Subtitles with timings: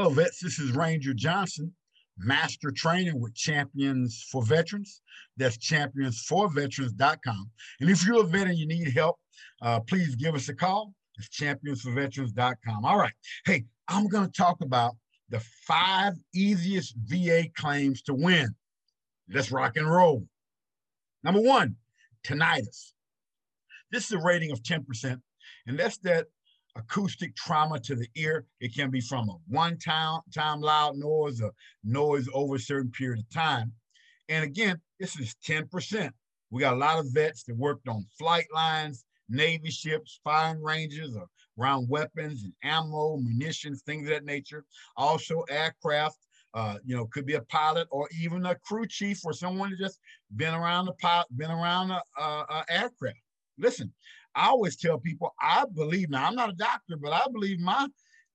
[0.00, 0.40] Hello, vets.
[0.40, 1.74] This is Ranger Johnson,
[2.16, 5.02] master trainer with Champions for Veterans.
[5.36, 7.50] That's championsforveterans.com.
[7.80, 9.16] And if you're a vet and you need help,
[9.60, 10.94] uh, please give us a call.
[11.18, 12.82] It's championsforveterans.com.
[12.82, 13.12] All right.
[13.44, 14.96] Hey, I'm going to talk about
[15.28, 18.54] the five easiest VA claims to win.
[19.28, 20.26] Let's rock and roll.
[21.22, 21.76] Number one,
[22.24, 22.92] tinnitus.
[23.92, 25.20] This is a rating of 10%,
[25.66, 26.28] and that's that
[26.76, 28.46] acoustic trauma to the ear.
[28.60, 31.52] It can be from a one time, time loud noise or
[31.84, 33.72] noise over a certain period of time.
[34.28, 36.10] And again, this is 10%.
[36.50, 41.16] We got a lot of vets that worked on flight lines, Navy ships, firing ranges,
[41.16, 41.26] or
[41.58, 44.64] around weapons and ammo, munitions, things of that nature.
[44.96, 46.18] Also aircraft,
[46.54, 49.78] uh, you know, could be a pilot or even a crew chief or someone that
[49.78, 50.00] just
[50.36, 53.18] been around the pilot, been around a, a, a aircraft.
[53.58, 53.92] Listen,
[54.40, 57.86] I always tell people I believe now I'm not a doctor, but I believe my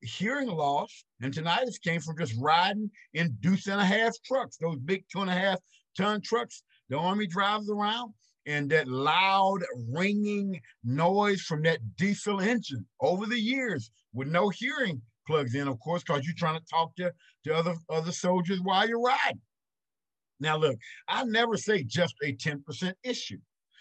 [0.02, 4.78] hearing loss and tinnitus came from just riding in deuce and a half trucks, those
[4.78, 5.58] big two and a half
[5.96, 8.14] ton trucks the army drives around,
[8.46, 15.02] and that loud ringing noise from that diesel engine over the years with no hearing
[15.26, 17.12] plugs in, of course, because you're trying to talk to,
[17.44, 19.40] to other, other soldiers while you're riding.
[20.38, 20.78] Now, look,
[21.08, 23.38] I never say just a 10% issue.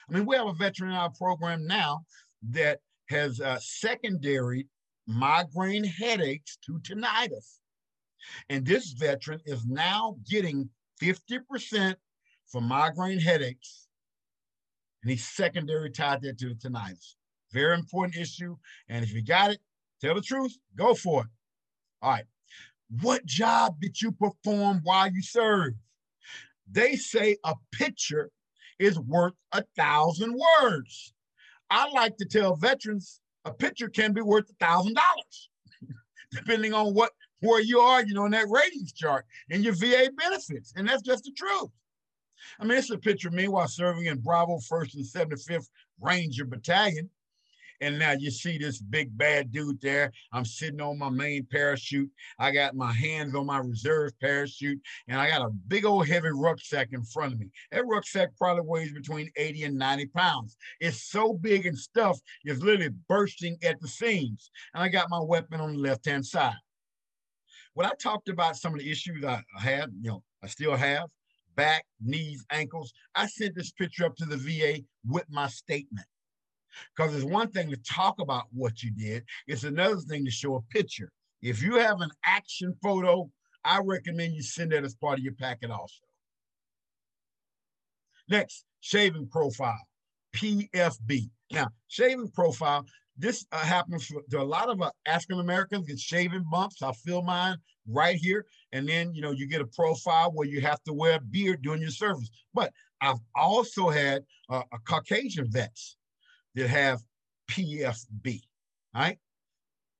[0.10, 2.06] I mean, we have a veteran in our program now
[2.50, 4.68] that has uh, secondary
[5.08, 7.60] migraine headaches to tinnitus.
[8.50, 10.70] And this veteran is now getting
[11.02, 11.96] 50%
[12.52, 13.88] for migraine headaches.
[15.04, 17.16] And he's secondary tied that to the tinnitus.
[17.52, 18.56] Very important issue.
[18.90, 19.60] And if you got it,
[20.02, 21.28] tell the truth, go for it.
[22.02, 22.26] All right.
[23.02, 25.78] What job did you perform while you served?
[26.70, 28.32] They say a picture
[28.80, 31.14] is worth a thousand words.
[31.70, 35.50] I like to tell veterans a picture can be worth a thousand dollars,
[36.32, 40.10] depending on what where you are, you know, in that ratings chart and your VA
[40.18, 40.74] benefits.
[40.76, 41.70] And that's just the truth.
[42.60, 45.68] I mean, it's a picture of me while serving in Bravo 1st and 75th
[46.00, 47.10] Ranger Battalion.
[47.82, 50.12] And now you see this big bad dude there.
[50.32, 52.10] I'm sitting on my main parachute.
[52.40, 56.30] I got my hands on my reserve parachute, and I got a big old heavy
[56.34, 57.50] rucksack in front of me.
[57.72, 60.58] That rucksack probably weighs between 80 and 90 pounds.
[60.80, 64.52] It's so big and stuff is literally bursting at the seams.
[64.74, 66.56] And I got my weapon on the left-hand side.
[67.74, 71.10] When I talked about some of the issues I had, you know, I still have,
[71.56, 76.08] back, knees, ankles, I sent this picture up to the VA with my statement.
[76.96, 80.56] Because it's one thing to talk about what you did, it's another thing to show
[80.56, 81.12] a picture.
[81.42, 83.30] If you have an action photo,
[83.64, 86.04] I recommend you send that as part of your packet also.
[88.28, 89.82] Next, shaving profile,
[90.36, 91.30] PFB.
[91.52, 92.86] Now, shaving profile,
[93.18, 96.82] this uh, happens to a lot of uh, African Americans get shaving bumps.
[96.82, 98.46] I feel mine right here.
[98.72, 101.62] And then, you know, you get a profile where you have to wear a beard
[101.62, 102.30] during your service.
[102.54, 102.72] But
[103.02, 105.98] I've also had uh, a Caucasian vets
[106.56, 107.02] that have
[107.50, 108.42] PFB,
[108.94, 109.18] right?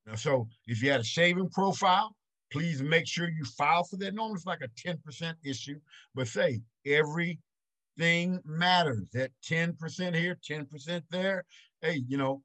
[0.06, 2.16] Now, So if you had a shaving profile,
[2.52, 4.14] please make sure you file for that.
[4.14, 5.80] Normally it's like a 10% issue,
[6.14, 9.10] but say everything matters.
[9.14, 11.44] That 10% here, 10% there.
[11.82, 12.42] Hey, you know,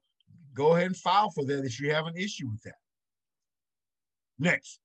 [0.53, 2.75] go ahead and file for that if you have an issue with that.
[4.39, 4.79] Next,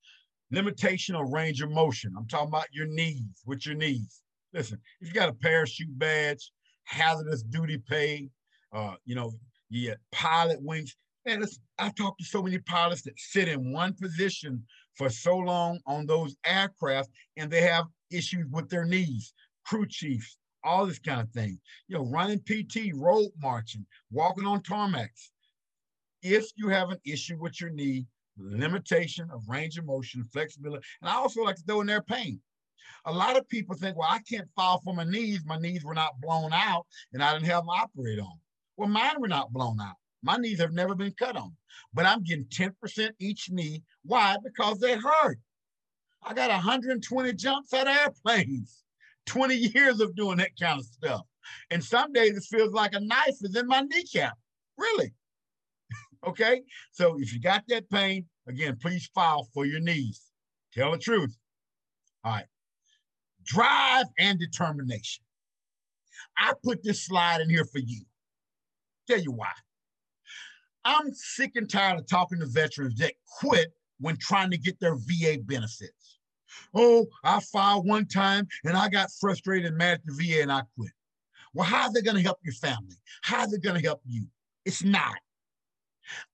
[0.51, 2.13] limitation of range of motion.
[2.15, 4.21] I'm talking about your knees, with your knees.
[4.53, 6.51] Listen, if you got a parachute badge,
[6.83, 8.29] hazardous duty pay,
[8.73, 9.31] uh, you know,
[9.69, 10.95] you yeah, pilot wings.
[11.25, 11.43] Man,
[11.77, 14.63] I've talked to so many pilots that sit in one position
[14.95, 19.33] for so long on those aircraft and they have issues with their knees,
[19.65, 21.59] crew chiefs, all this kind of thing.
[21.87, 25.31] You know, running PT, road marching, walking on tarmacs.
[26.23, 28.07] If you have an issue with your knee,
[28.37, 32.39] limitation of range of motion, flexibility, and I also like to throw in there pain.
[33.05, 35.41] A lot of people think, well, I can't fall for my knees.
[35.45, 38.39] My knees were not blown out and I didn't have them operate on.
[38.77, 39.95] Well, mine were not blown out.
[40.23, 41.55] My knees have never been cut on,
[41.93, 43.83] but I'm getting 10% each knee.
[44.03, 44.37] Why?
[44.43, 45.39] Because they hurt.
[46.23, 48.83] I got 120 jumps of airplanes,
[49.25, 51.21] 20 years of doing that kind of stuff.
[51.71, 54.37] And some days it feels like a knife is in my kneecap.
[54.77, 55.13] Really?
[56.27, 56.61] okay?
[56.91, 60.21] So if you got that pain, again, please file for your knees.
[60.73, 61.35] Tell the truth.
[62.23, 62.45] All right.
[63.43, 65.23] Drive and determination.
[66.37, 68.01] I put this slide in here for you.
[69.07, 69.51] Tell you why.
[70.85, 74.95] I'm sick and tired of talking to veterans that quit when trying to get their
[74.95, 76.19] VA benefits.
[76.73, 80.51] Oh, I filed one time and I got frustrated and mad at the VA and
[80.51, 80.91] I quit.
[81.53, 82.95] Well, how are they going to help your family?
[83.21, 84.27] How are they going to help you?
[84.65, 85.15] It's not.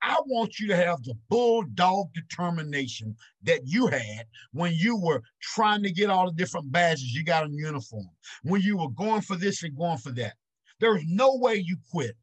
[0.02, 5.81] I want you to have the bulldog determination that you had when you were trying
[5.84, 8.10] to get all the different badges you got on uniform,
[8.44, 10.34] when you were going for this and going for that.
[10.80, 12.16] There's no way you quit.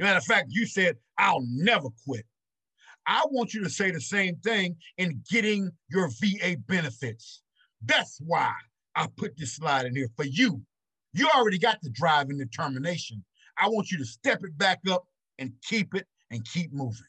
[0.00, 2.24] Matter of fact, you said, I'll never quit.
[3.06, 7.42] I want you to say the same thing in getting your VA benefits.
[7.84, 8.52] That's why
[8.96, 10.62] I put this slide in here for you.
[11.12, 13.22] You already got the drive and determination.
[13.58, 15.04] I want you to step it back up
[15.38, 17.02] and keep it and keep moving.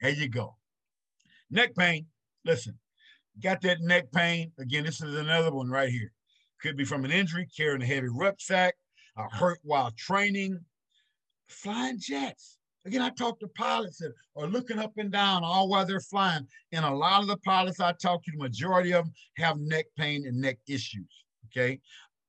[0.00, 0.56] There you go.
[1.50, 2.06] Neck pain.
[2.44, 2.78] Listen,
[3.42, 4.52] got that neck pain.
[4.60, 6.12] Again, this is another one right here.
[6.62, 8.74] Could be from an injury, carrying a heavy rucksack,
[9.16, 10.60] a hurt while training,
[11.50, 12.58] flying jets.
[12.86, 16.46] Again, I talk to pilots that are looking up and down all while they're flying.
[16.72, 19.86] And a lot of the pilots I talk to, the majority of them have neck
[19.96, 21.24] pain and neck issues.
[21.46, 21.78] Okay.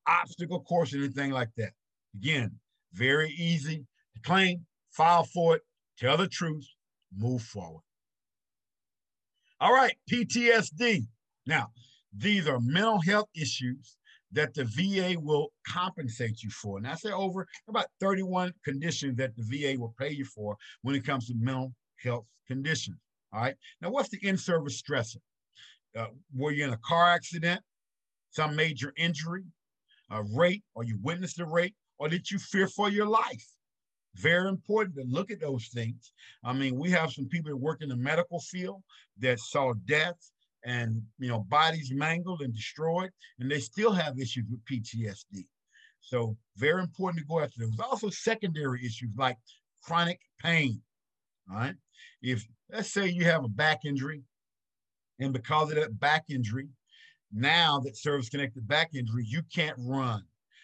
[0.07, 1.71] Obstacle course, anything like that.
[2.15, 2.51] Again,
[2.93, 3.85] very easy
[4.15, 5.61] to claim, file for it,
[5.97, 6.67] tell the truth,
[7.17, 7.83] move forward.
[9.61, 11.05] All right, PTSD.
[11.45, 11.67] Now,
[12.17, 13.95] these are mental health issues
[14.33, 16.77] that the VA will compensate you for.
[16.77, 20.95] And I say over about 31 conditions that the VA will pay you for when
[20.95, 21.73] it comes to mental
[22.03, 22.97] health conditions.
[23.33, 23.55] All right.
[23.81, 25.17] Now, what's the in-service stressor?
[25.97, 27.61] Uh, were you in a car accident,
[28.29, 29.43] some major injury,
[30.09, 33.45] a rape, or you witnessed a rape, or did you fear for your life?
[34.15, 36.13] Very important to look at those things.
[36.43, 38.83] I mean, we have some people that work in the medical field
[39.19, 40.17] that saw death
[40.65, 45.45] and you know bodies mangled and destroyed, and they still have issues with PTSD.
[46.01, 47.59] So very important to go after.
[47.59, 49.37] There's also secondary issues like
[49.83, 50.81] chronic pain.
[51.49, 51.75] All right.
[52.21, 54.23] If let's say you have a back injury,
[55.19, 56.69] and because of that back injury,
[57.33, 60.23] now that service-connected back injury, you can't run.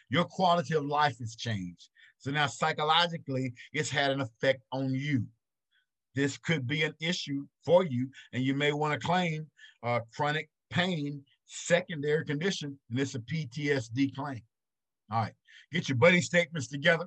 [0.09, 1.89] Your quality of life has changed.
[2.17, 5.25] So now psychologically, it's had an effect on you.
[6.17, 9.45] This could be an issue for you, and you may want to claim
[9.83, 14.41] uh, chronic pain secondary condition, and it's a PTSD claim.
[15.11, 15.33] All right,
[15.71, 17.05] get your buddy statements together.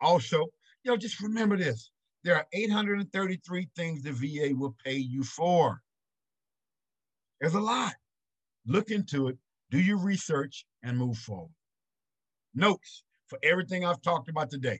[0.00, 0.38] Also,
[0.84, 1.90] you know, just remember this:
[2.22, 5.82] there are 833 things the VA will pay you for.
[7.40, 7.94] There's a lot.
[8.68, 9.36] Look into it,
[9.72, 11.50] do your research, and move forward.
[12.54, 14.78] Notes for everything I've talked about today.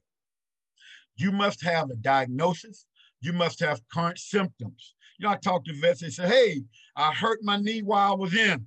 [1.16, 2.86] You must have a diagnosis.
[3.24, 4.94] You must have current symptoms.
[5.18, 6.62] You know, I talk to vets, they say, hey,
[6.94, 8.66] I hurt my knee while I was in,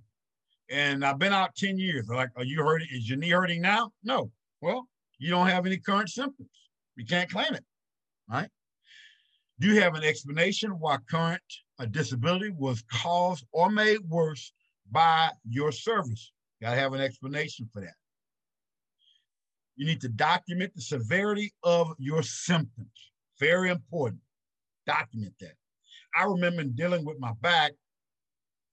[0.71, 2.07] and I've been out 10 years.
[2.07, 2.87] They're like, are you hurting?
[2.91, 3.91] Is your knee hurting now?
[4.03, 4.31] No.
[4.61, 4.87] Well,
[5.19, 6.49] you don't have any current symptoms.
[6.95, 7.63] You can't claim it,
[8.27, 8.49] right?
[9.59, 11.41] Do you have an explanation why current
[11.77, 14.51] uh, disability was caused or made worse
[14.89, 16.31] by your service?
[16.63, 17.93] Gotta have an explanation for that.
[19.75, 23.11] You need to document the severity of your symptoms.
[23.39, 24.21] Very important.
[24.87, 25.53] Document that.
[26.15, 27.73] I remember dealing with my back.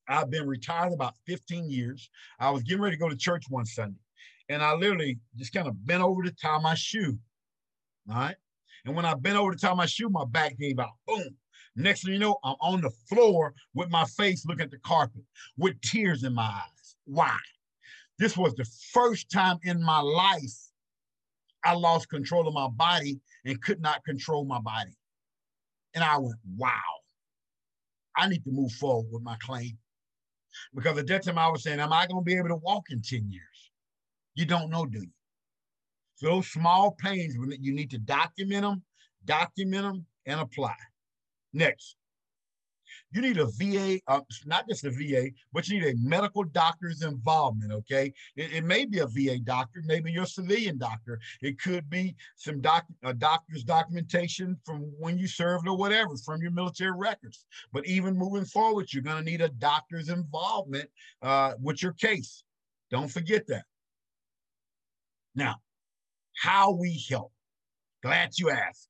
[0.08, 2.08] I've been retired about 15 years.
[2.38, 4.00] I was getting ready to go to church one Sunday,
[4.48, 7.18] and I literally just kind of bent over to tie my shoe.
[8.08, 8.36] All right.
[8.84, 10.90] And when I bent over to tie my shoe, my back gave out.
[11.06, 11.36] Boom.
[11.76, 15.22] Next thing you know, I'm on the floor with my face looking at the carpet
[15.56, 16.96] with tears in my eyes.
[17.04, 17.36] Why?
[18.18, 20.52] This was the first time in my life
[21.64, 24.92] I lost control of my body and could not control my body.
[25.94, 26.70] And I went, wow,
[28.16, 29.78] I need to move forward with my claim.
[30.74, 32.84] Because at that time I was saying, am I going to be able to walk
[32.90, 33.70] in 10 years?
[34.34, 35.12] You don't know, do you?
[36.16, 38.82] So those small pains, you need to document them,
[39.24, 40.74] document them, and apply.
[41.52, 41.96] Next,
[43.12, 47.02] you need a VA, uh, not just a VA, but you need a medical doctor's
[47.02, 48.12] involvement, okay?
[48.36, 51.20] It, it may be a VA doctor, maybe your civilian doctor.
[51.40, 56.42] It could be some doc, a doctor's documentation from when you served or whatever from
[56.42, 57.44] your military records.
[57.72, 60.88] But even moving forward, you're gonna need a doctor's involvement
[61.22, 62.44] uh, with your case.
[62.90, 63.64] Don't forget that.
[65.34, 65.56] Now,
[66.36, 67.32] how we help.
[68.02, 68.88] Glad you asked.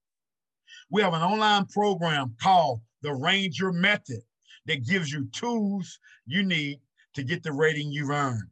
[0.90, 4.22] We have an online program called the Ranger Method
[4.66, 6.80] that gives you tools you need
[7.14, 8.48] to get the rating you've earned.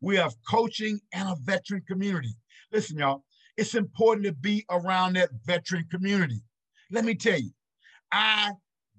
[0.00, 2.36] We have coaching and a veteran community.
[2.72, 3.24] Listen, y'all,
[3.56, 6.42] it's important to be around that veteran community.
[6.92, 7.50] Let me tell you,
[8.12, 8.52] I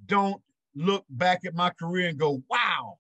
[0.06, 0.42] don't
[0.76, 2.98] look back at my career and go, wow,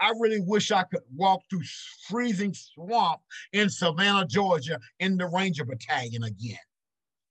[0.00, 1.64] I really wish I could walk through
[2.08, 3.20] freezing swamp
[3.52, 6.56] in Savannah, Georgia in the Ranger Battalion again.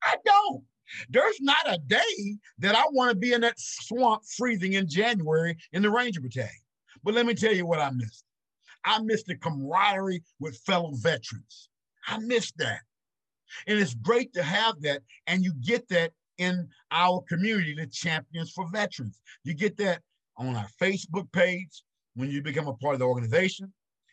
[0.04, 0.41] I don't.
[1.10, 5.58] There's not a day that I want to be in that swamp freezing in January
[5.74, 6.52] in the Ranger Battalion.
[7.04, 8.24] But let me tell you what I missed.
[8.84, 11.70] I missed the camaraderie with fellow veterans.
[12.08, 12.82] I missed that.
[13.68, 15.02] And it's great to have that.
[15.28, 19.20] And you get that in our community, the Champions for Veterans.
[19.44, 20.02] You get that
[20.38, 21.84] on our Facebook page
[22.16, 23.72] when you become a part of the organization.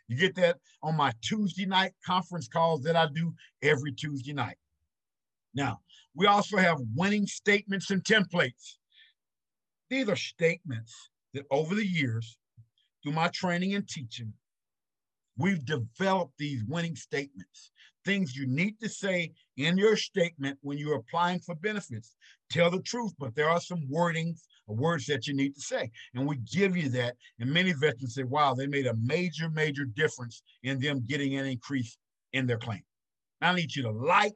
[0.08, 4.56] You get that on my Tuesday night conference calls that I do every Tuesday night.
[5.54, 5.80] Now,
[6.14, 8.76] we also have winning statements and templates.
[9.90, 12.36] These are statements that over the years,
[13.02, 14.32] through my training and teaching,
[15.36, 17.70] we've developed these winning statements,
[18.04, 22.16] things you need to say in your statement when you're applying for benefits.
[22.50, 25.90] Tell the truth, but there are some wordings or words that you need to say.
[26.14, 27.16] And we give you that.
[27.38, 31.46] And many veterans say, wow, they made a major, major difference in them getting an
[31.46, 31.96] increase
[32.32, 32.82] in their claim.
[33.40, 34.34] I need you to like,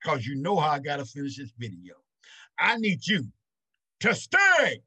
[0.00, 1.94] because you know how I got to finish this video.
[2.58, 3.26] I need you
[4.00, 4.82] to stay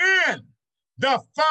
[0.00, 0.42] in
[0.98, 1.46] the fight.